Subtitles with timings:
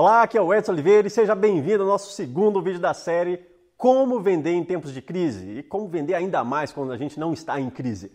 [0.00, 3.44] Olá, aqui é o Edson Oliveira e seja bem-vindo ao nosso segundo vídeo da série
[3.76, 7.32] Como Vender em Tempos de Crise e como vender ainda mais quando a gente não
[7.32, 8.12] está em crise.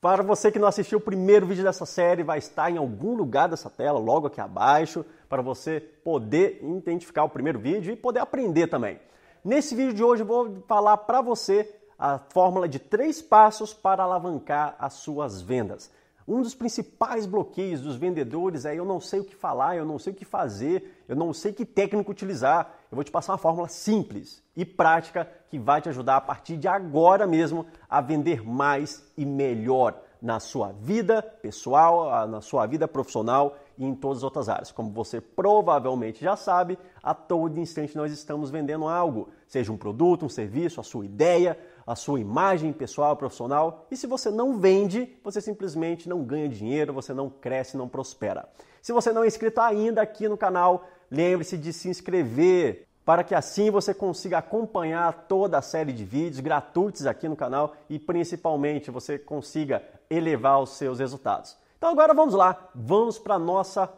[0.00, 3.48] Para você que não assistiu o primeiro vídeo dessa série, vai estar em algum lugar
[3.48, 8.68] dessa tela, logo aqui abaixo, para você poder identificar o primeiro vídeo e poder aprender
[8.68, 9.00] também.
[9.44, 14.04] Nesse vídeo de hoje eu vou falar para você a fórmula de três passos para
[14.04, 15.90] alavancar as suas vendas.
[16.26, 19.98] Um dos principais bloqueios dos vendedores é eu não sei o que falar, eu não
[19.98, 22.74] sei o que fazer, eu não sei que técnica utilizar.
[22.90, 26.56] Eu vou te passar uma fórmula simples e prática que vai te ajudar a partir
[26.56, 32.88] de agora mesmo a vender mais e melhor na sua vida pessoal, na sua vida
[32.88, 34.72] profissional e em todas as outras áreas.
[34.72, 40.24] Como você provavelmente já sabe, a todo instante nós estamos vendendo algo, seja um produto,
[40.24, 43.86] um serviço, a sua ideia, a sua imagem pessoal, profissional.
[43.90, 48.48] E se você não vende, você simplesmente não ganha dinheiro, você não cresce, não prospera.
[48.80, 53.34] Se você não é inscrito ainda aqui no canal, lembre-se de se inscrever para que
[53.34, 58.90] assim você consiga acompanhar toda a série de vídeos gratuitos aqui no canal e principalmente
[58.90, 61.56] você consiga elevar os seus resultados.
[61.76, 63.92] Então agora vamos lá, vamos para a nossa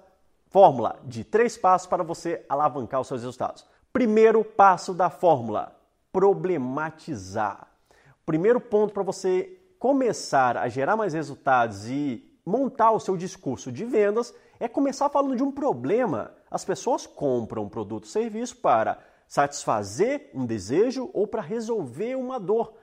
[0.51, 3.65] fórmula de três passos para você alavancar os seus resultados.
[3.93, 5.77] Primeiro passo da fórmula:
[6.13, 7.69] problematizar.
[8.27, 13.85] Primeiro ponto para você começar a gerar mais resultados e montar o seu discurso de
[13.85, 16.35] vendas é começar falando de um problema.
[16.51, 22.41] As pessoas compram um produto ou serviço para satisfazer um desejo ou para resolver uma
[22.41, 22.75] dor.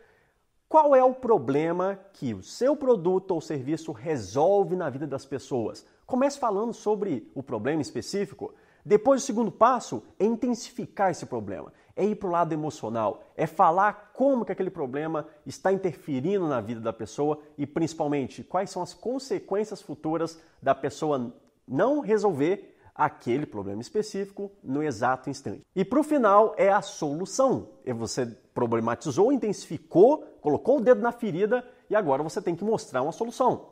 [0.70, 5.86] Qual é o problema que o seu produto ou serviço resolve na vida das pessoas?
[6.06, 8.54] Comece falando sobre o problema específico.
[8.86, 13.46] Depois, o segundo passo é intensificar esse problema, é ir para o lado emocional, é
[13.46, 18.82] falar como que aquele problema está interferindo na vida da pessoa e, principalmente, quais são
[18.82, 21.34] as consequências futuras da pessoa
[21.68, 25.62] não resolver aquele problema específico no exato instante.
[25.76, 27.70] E para o final é a solução.
[27.86, 33.02] E você problematizou, intensificou, colocou o dedo na ferida e agora você tem que mostrar
[33.02, 33.70] uma solução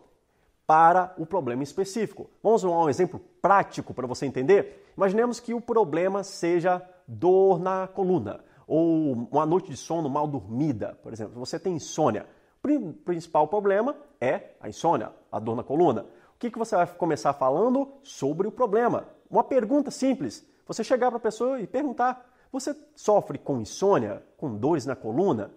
[0.66, 2.30] para o problema específico.
[2.42, 4.92] Vamos dar um exemplo prático para você entender?
[4.96, 10.98] Imaginemos que o problema seja dor na coluna ou uma noite de sono mal dormida,
[11.04, 11.38] por exemplo.
[11.40, 12.26] Você tem insônia.
[12.64, 16.06] O principal problema é a insônia, a dor na coluna.
[16.34, 19.10] O que, que você vai começar falando sobre o problema?
[19.30, 20.48] Uma pergunta simples.
[20.66, 25.52] Você chegar para a pessoa e perguntar: Você sofre com insônia, com dores na coluna?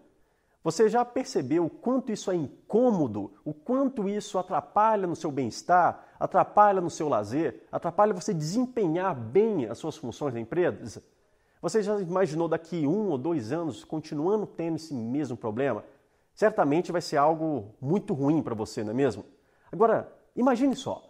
[0.65, 6.05] Você já percebeu o quanto isso é incômodo, o quanto isso atrapalha no seu bem-estar,
[6.19, 11.05] atrapalha no seu lazer, atrapalha você desempenhar bem as suas funções na empresa?
[11.65, 15.83] Você já imaginou daqui um ou dois anos continuando tendo esse mesmo problema?
[16.35, 19.25] Certamente vai ser algo muito ruim para você, não é mesmo?
[19.73, 21.03] Agora, imagine só: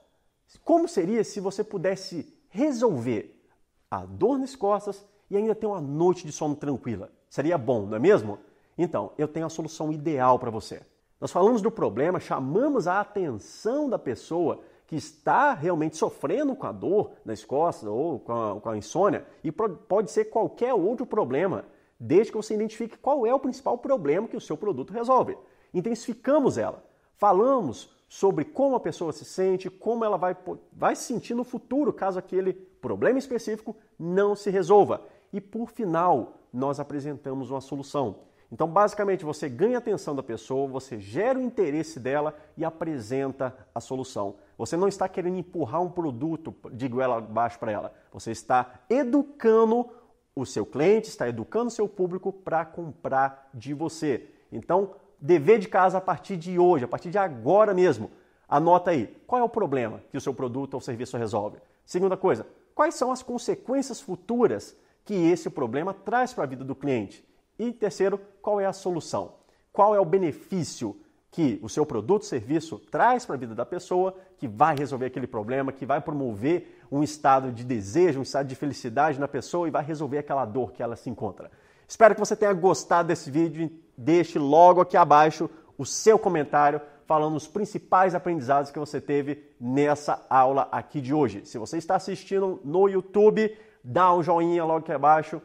[0.63, 3.45] como seria se você pudesse resolver
[3.91, 7.11] a dor nas costas e ainda ter uma noite de sono tranquila?
[7.29, 8.39] Seria bom, não é mesmo?
[8.79, 10.83] Então, eu tenho a solução ideal para você.
[11.21, 16.73] Nós falamos do problema, chamamos a atenção da pessoa que está realmente sofrendo com a
[16.73, 21.65] dor nas costas ou com a, com a insônia, e pode ser qualquer outro problema,
[21.99, 25.37] desde que você identifique qual é o principal problema que o seu produto resolve.
[25.73, 26.85] Intensificamos ela.
[27.17, 30.37] Falamos sobre como a pessoa se sente, como ela vai,
[30.73, 35.03] vai se sentir no futuro caso aquele problema específico não se resolva.
[35.33, 38.17] E por final, nós apresentamos uma solução.
[38.55, 43.53] Então, basicamente, você ganha a atenção da pessoa, você gera o interesse dela e apresenta
[43.75, 44.37] a solução.
[44.57, 47.93] Você não está querendo empurrar um produto de goela abaixo para ela.
[48.13, 49.91] Você está educando
[50.37, 54.31] o seu cliente, está educando o seu público para comprar de você.
[54.53, 58.09] Então, dever de casa a partir de hoje, a partir de agora mesmo.
[58.49, 61.59] Anota aí, qual é o problema que o seu produto ou serviço resolve?
[61.85, 66.77] Segunda coisa, quais são as consequências futuras que esse problema traz para a vida do
[66.77, 67.27] cliente?
[67.59, 69.35] E terceiro, qual é a solução?
[69.73, 70.97] Qual é o benefício
[71.31, 75.07] que o seu produto ou serviço traz para a vida da pessoa que vai resolver
[75.07, 79.67] aquele problema, que vai promover um estado de desejo, um estado de felicidade na pessoa
[79.67, 81.51] e vai resolver aquela dor que ela se encontra.
[81.89, 83.69] Espero que você tenha gostado desse vídeo.
[83.99, 90.25] Deixe logo aqui abaixo o seu comentário falando os principais aprendizados que você teve nessa
[90.31, 91.45] aula aqui de hoje.
[91.45, 95.43] Se você está assistindo no YouTube, dá um joinha logo aqui abaixo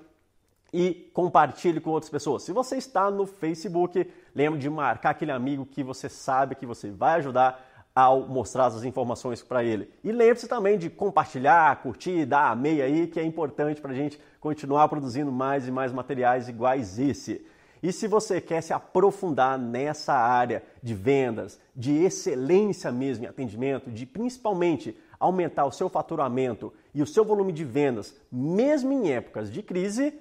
[0.74, 2.44] e compartilhe com outras pessoas.
[2.44, 6.90] Se você está no Facebook, lembre de marcar aquele amigo que você sabe que você
[6.90, 9.90] vai ajudar ao mostrar as informações para ele.
[10.04, 14.20] E lembre-se também de compartilhar, curtir, dar amei aí, que é importante para a gente
[14.40, 17.46] continuar produzindo mais e mais materiais iguais esse.
[17.82, 23.90] E se você quer se aprofundar nessa área de vendas, de excelência mesmo em atendimento,
[23.90, 29.52] de principalmente aumentar o seu faturamento e o seu volume de vendas, mesmo em épocas
[29.52, 30.14] de crise,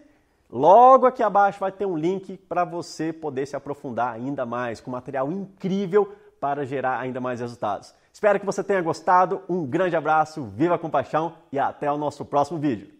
[0.50, 4.90] logo aqui abaixo vai ter um link para você poder se aprofundar ainda mais com
[4.90, 7.94] material incrível para gerar ainda mais resultados.
[8.12, 9.42] Espero que você tenha gostado.
[9.48, 12.97] Um grande abraço, viva com paixão e até o nosso próximo vídeo.